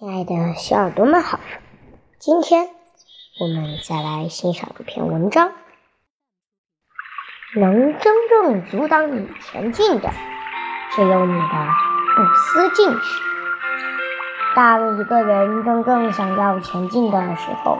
[0.00, 1.38] 亲爱的小耳朵们好，
[2.18, 2.68] 今天
[3.38, 5.52] 我们再来欣赏一篇文章。
[7.54, 10.08] 能真正阻挡你前进的，
[10.92, 11.68] 只有你的
[12.16, 12.98] 不思进取。
[14.56, 17.78] 当一个人真正想要前进的时候，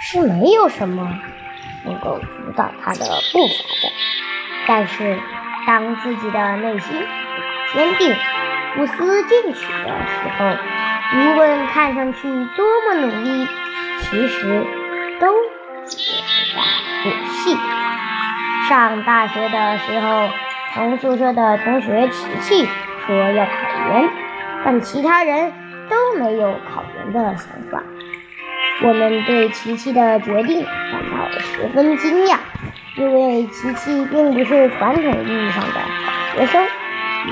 [0.00, 1.20] 是没有什么
[1.84, 3.92] 能够阻挡他的步伐的。
[4.66, 5.20] 但是，
[5.66, 7.06] 当自己的内心
[7.74, 8.16] 坚定、
[8.78, 10.56] 不思进取的时候，
[11.18, 13.48] 无论看上去多么努力，
[13.98, 14.64] 其实
[15.18, 15.34] 都
[15.84, 17.56] 只是在演戏。
[18.68, 20.28] 上大学的时候，
[20.74, 22.68] 同宿舍的同学琪琪
[23.04, 23.50] 说要考
[23.94, 24.08] 研，
[24.64, 25.52] 但其他人
[25.90, 27.82] 都没有考研的想法。
[28.82, 32.36] 我们对琪琪的决定感到十分惊讶，
[32.94, 36.64] 因为琪琪并不是传统意义上的好学生，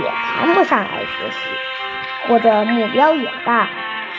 [0.03, 1.39] 也谈不上爱学习。
[2.29, 3.69] 或者目标远大，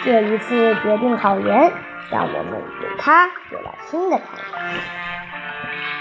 [0.06, 1.72] 这一次决定考研，
[2.09, 4.59] 让我们对他有了新的看法。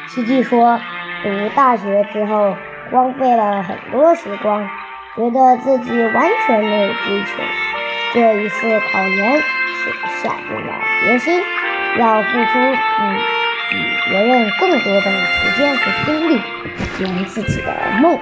[0.06, 0.78] 奇迹说，
[1.24, 2.56] 读大学之后
[2.92, 4.68] 荒废了很多时光，
[5.16, 7.42] 觉得自己完全没有追求。
[8.12, 9.90] 这一次考研，是
[10.22, 11.42] 下定了决心，
[11.98, 12.52] 要付出
[13.68, 16.40] 比比别人更多的时间和精力，
[17.00, 18.16] 圆自己的梦。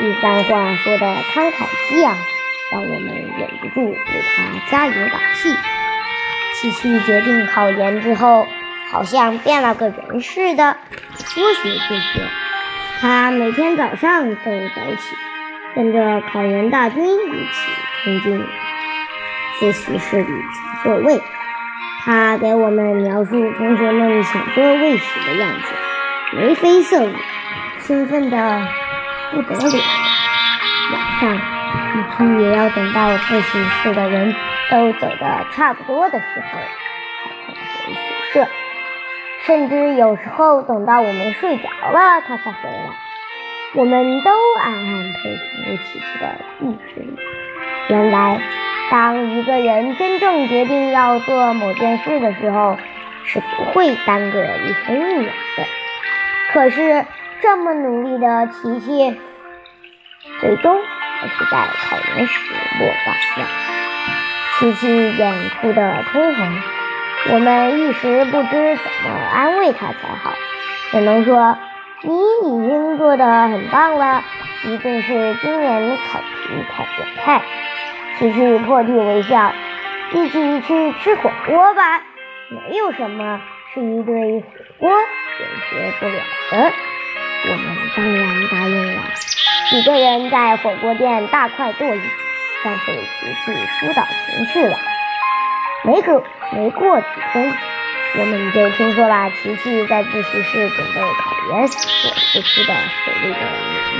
[0.00, 2.16] 一番话说的慷慨激昂。
[2.72, 5.52] 让我们忍不住为他加油打气。
[6.54, 8.46] 琪琪决定考研之后，
[8.92, 10.76] 好像变了个人似的，
[11.16, 12.20] 说学就学。
[13.00, 15.16] 他每天早上都早起，
[15.74, 17.72] 跟着考研大军一起
[18.04, 18.44] 冲进
[19.58, 21.20] 自习室里抢座位。
[22.04, 27.12] 他给我们描述同学们抢座位时的样子，眉飞色舞，
[27.80, 28.68] 兴奋的
[29.30, 29.60] 不得了。
[30.92, 31.40] 晚上。
[31.92, 34.34] 琪琪也要等到自习室的人
[34.70, 36.58] 都走的差不多的时候，
[37.22, 37.54] 才肯
[37.86, 38.48] 回宿舍。
[39.44, 42.90] 甚至有时候等到我们睡着了，他才回来。
[43.74, 44.30] 我们都
[44.60, 46.26] 暗暗佩服琪琪的
[46.60, 47.16] 意志力。
[47.88, 48.40] 原来，
[48.90, 52.76] 当一个人真正决定要做某件事的时候，
[53.24, 55.64] 是不会耽搁一分一秒的。
[56.52, 57.06] 可是，
[57.42, 59.20] 这么努力的琪琪，
[60.40, 60.80] 最终……
[61.20, 63.46] 还是在考研时落榜了，
[64.58, 66.62] 琪琪眼哭得通红，
[67.34, 70.32] 我们一时不知怎么安慰她才好，
[70.90, 71.58] 只能说
[72.00, 74.24] 你已经做得很棒了，
[74.64, 77.42] 一定是今年考题太变态。
[78.18, 79.52] 琪琪破涕为笑，
[80.12, 82.00] 一起去吃火锅吧，
[82.48, 83.42] 没有什么
[83.74, 84.46] 是一堆火
[84.78, 84.90] 锅
[85.36, 86.14] 解决不了
[86.50, 86.72] 的。
[87.48, 89.02] 我们当然答应了。
[89.70, 92.00] 几个人在火锅店大快朵颐，
[92.64, 94.76] 但是琪琪疏导情绪了。
[95.84, 97.56] 没过没过几天，
[98.18, 102.74] 我们就听说了琪琪在自习室准备考研所付出的
[103.04, 103.38] 所谓的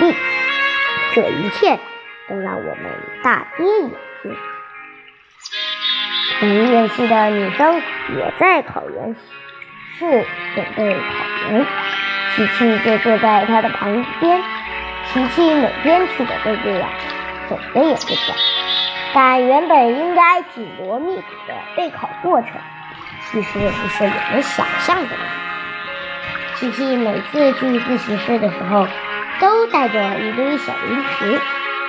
[0.01, 0.17] 努力。
[1.15, 1.78] 这一切
[2.28, 2.84] 都让我们
[3.22, 3.91] 大跌眼
[4.22, 4.37] 镜。
[6.41, 7.83] 同院系的女生
[8.17, 9.17] 也在考研
[9.99, 11.01] 室准备考
[11.53, 11.67] 研，
[12.37, 14.43] 琪琪就坐在他的旁边。
[15.13, 16.89] 琪琪每天去的都这样，
[17.49, 18.35] 走的也不早。
[19.13, 22.51] 但原本应该紧锣密鼓的备考过程，
[23.31, 25.35] 其实不是我们想象的那样。
[26.55, 28.87] 琪琪每次去自习室的时候，
[29.41, 31.41] 都带着一堆小零食，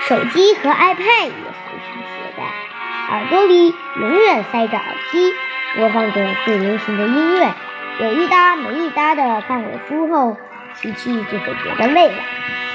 [0.07, 5.33] 手机和 iPad 也随身携带，耳朵里永远塞着耳机，
[5.75, 7.53] 播放着最流行的音乐。
[8.01, 10.35] 有一搭没一搭的看了书后，
[10.73, 12.15] 琪琪就会觉得累了。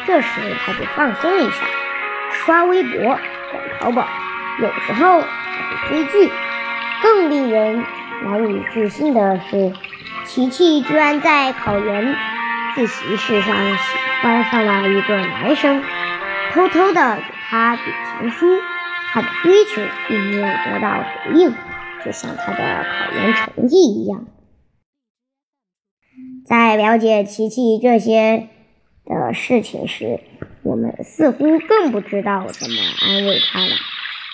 [0.07, 0.29] 这时
[0.65, 1.67] 他就放松一下，
[2.31, 3.21] 刷微博、逛
[3.81, 4.07] 淘宝，
[4.61, 5.27] 有时候还
[5.89, 6.33] 会追剧。
[7.03, 7.85] 更令人
[8.23, 9.73] 难以置信的是，
[10.25, 12.15] 琪琪居然在考研
[12.77, 15.83] 自习室上喜欢上了一个男生，
[16.53, 17.83] 偷偷的给他写
[18.21, 18.47] 情书。
[19.13, 21.53] 他的追求并没有得到回应，
[22.05, 24.21] 就像他的考研成绩一样。
[26.47, 28.49] 在了解琪琪这些。
[29.09, 30.19] 的事情时，
[30.65, 33.71] 我们似乎更不知道怎么安慰他了，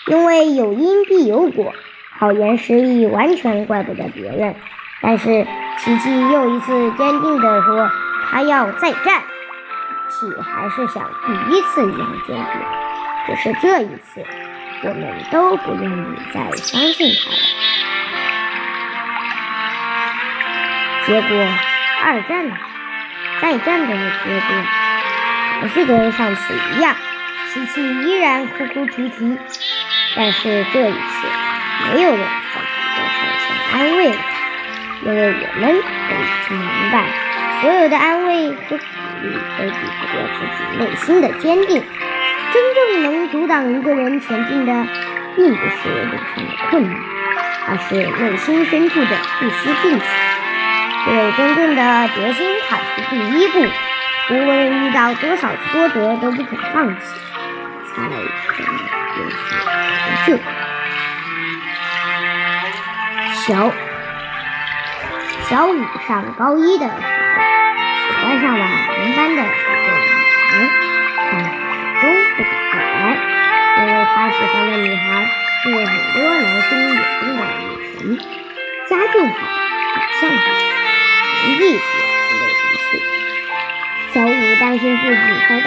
[0.07, 1.71] 因为有因必有果，
[2.17, 4.55] 考研失利完全怪不得别人。
[4.99, 5.45] 但是
[5.77, 7.87] 琪琪又一次坚定地说，
[8.31, 9.21] 他要再战，
[10.09, 12.45] 气还是像第一次一样坚定。
[13.27, 14.25] 只是这一次，
[14.85, 17.37] 我们都不愿意再相信他了。
[21.05, 21.29] 结果，
[22.03, 22.55] 二战了。
[23.41, 23.95] 再战的
[24.25, 24.47] 结果
[25.61, 26.95] 还是跟上次一样，
[27.53, 29.37] 琪琪依然哭哭啼啼。
[30.15, 31.27] 但是这一次，
[31.93, 32.61] 没有人再
[32.95, 34.15] 多少钱安慰了，
[35.03, 37.05] 因为我们都已经明白，
[37.61, 38.83] 所有的安慰和鼓
[39.21, 41.83] 励都比不过自己内心的坚定。
[42.53, 44.87] 真正能阻挡一个人前进的，
[45.35, 46.95] 并不是路上的困难，
[47.67, 50.05] 而是内心深处的不思进取。
[51.05, 53.59] 只有真正的决心踏出第一步，
[54.29, 57.01] 无论遇到多少挫折都不肯放弃，
[57.93, 58.03] 才
[58.47, 58.71] 可能
[59.17, 59.37] 有所
[59.99, 60.39] 成就。
[63.45, 63.71] 小
[65.49, 66.99] 小雨上高一的时候，
[68.07, 68.65] 喜欢上了
[68.95, 69.43] 同班的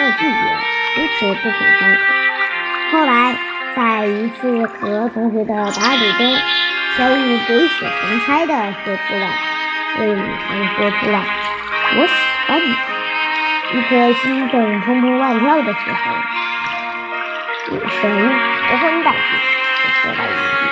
[0.07, 0.31] 遭到拒绝，
[1.01, 1.99] 因此不肯开口。
[2.91, 3.35] 后来，
[3.75, 6.35] 在一次和同学的打赌中，
[6.97, 8.53] 小五鬼使神差地
[8.85, 9.27] 说出了
[9.97, 11.21] 对女生说出了
[11.97, 12.13] “我喜
[12.47, 12.75] 欢你”。
[13.73, 15.99] 一颗心正砰砰乱跳的时候，
[17.73, 18.01] 女神
[18.69, 19.21] 十分淡定
[19.83, 20.63] 地说了一句：“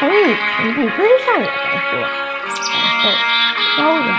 [0.00, 1.48] 等你成绩追上我再
[1.90, 1.92] 说。”
[2.72, 3.10] 然后。
[3.76, 4.12] 飘远了，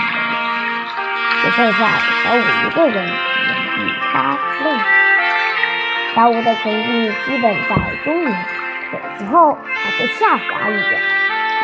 [1.42, 1.78] 只剩下
[2.24, 2.42] 小五一
[2.74, 2.96] 个人
[3.80, 4.78] 原地发愣。
[6.14, 8.30] 小五的成绩基本在中原，
[8.92, 11.00] 有时候还会下滑一点。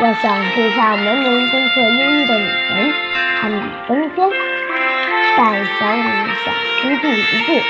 [0.01, 2.95] 要想追上门门功课优异的女神，
[3.41, 3.57] 堪比
[3.89, 4.29] 登天。
[5.39, 6.03] 但小五
[6.45, 7.63] 想孤注一掷，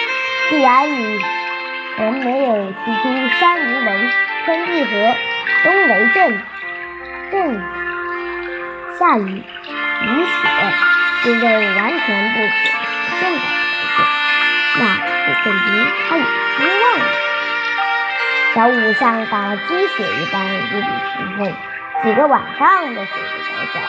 [0.51, 1.21] 既然女
[1.97, 3.03] 神没有提出
[3.39, 3.89] 山无棱，
[4.45, 5.15] 天地合，
[5.65, 6.43] 风为阵，
[7.31, 7.35] 阵
[8.99, 9.43] 下雨。
[10.03, 10.49] 雨雪
[11.25, 11.43] 这位
[11.75, 12.53] 完全不可实
[13.19, 13.56] 现的条件，
[14.79, 14.83] 那
[15.27, 17.05] 就证明他有希望了。
[18.55, 21.55] 小五像打了鸡血一般无比兴奋，
[22.05, 23.81] 几个晚上都睡不着觉。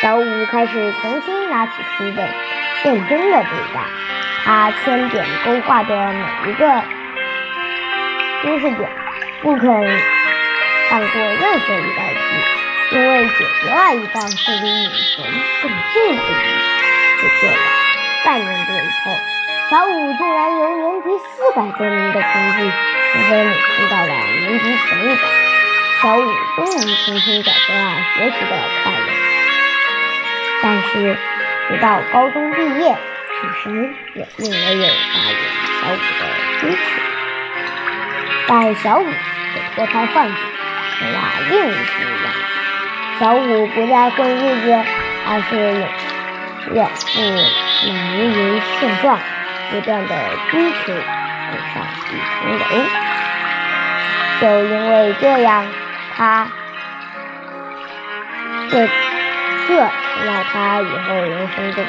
[0.00, 2.28] 小五开始重新拿起书本，
[2.84, 3.80] 认真的对待。
[4.44, 6.82] 他千点勾画的每一个
[8.42, 8.90] 知识点，
[9.40, 9.62] 不肯
[10.90, 12.18] 放过任何一道题。
[12.90, 15.24] 因为解决了一道是离女神
[15.62, 16.28] 更近的题，
[17.22, 17.56] 就这样，
[18.24, 19.16] 半年多以后，
[19.72, 22.70] 小五竟然由年级四百多名的成绩，
[23.14, 23.32] 提升
[23.88, 25.22] 到了年级前一百。
[26.02, 26.20] 小五
[26.56, 27.80] 终于重新找回了
[28.14, 28.52] 学习的
[28.84, 29.06] 快乐。
[30.62, 31.16] 但是，
[31.70, 35.38] 直到高中毕业，女神也并没有答应
[35.80, 36.22] 小五的
[36.60, 36.76] 追求。
[38.48, 40.34] 但小五却脱胎换骨，
[40.98, 42.38] 成了另一副样子。
[43.18, 44.84] 小五不再混日子，
[45.26, 45.56] 而是
[46.74, 47.22] 远赴
[47.90, 49.18] 难于现状，
[49.72, 50.14] 不断的
[50.50, 52.62] 追求更上一层楼。
[54.40, 55.66] 就因为这样，
[56.14, 56.46] 他
[58.70, 58.86] 这
[59.66, 61.84] 这成了他以后人生中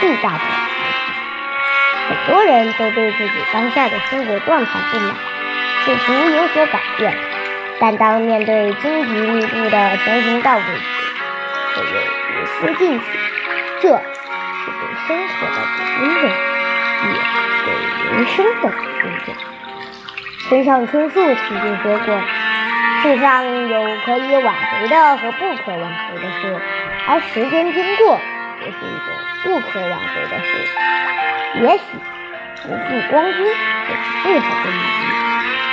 [0.00, 0.38] 最大的。
[2.08, 5.14] 很多人都对自己当下的生活状态不满，
[5.84, 7.16] 试图有所改变。
[7.78, 10.80] 但当面对荆棘密布的前行道路时，
[11.74, 11.86] 却又
[12.34, 13.04] 不思进取，
[13.80, 14.00] 这
[14.64, 15.58] 是对生活的
[15.98, 16.22] 尊重，
[17.02, 17.32] 也是
[17.64, 17.66] 对
[18.10, 18.64] 人生的
[19.00, 19.34] 尊重。
[20.48, 22.08] 村上春树曾经说过
[23.02, 26.60] ：“世上有可以挽回的和不可挽回的事，
[27.08, 28.20] 而时间经过
[28.60, 29.06] 就是一种
[29.42, 30.48] 不可挽回的事。
[31.62, 31.82] 也许
[32.62, 34.78] 不负光阴就是最好的努力。”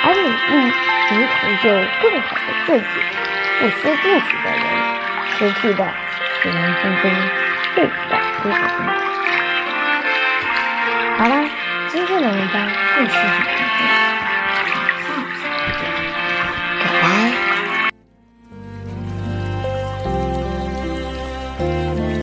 [0.01, 0.31] 而努力
[1.11, 1.69] 能成就
[2.01, 2.85] 更好的自己，
[3.59, 4.63] 不思进取的人，
[5.37, 5.85] 失去的
[6.41, 7.11] 是人生中
[7.75, 7.91] 最宝
[11.17, 11.49] 好了，
[11.89, 12.65] 今天的文章
[12.95, 13.68] 就是这样。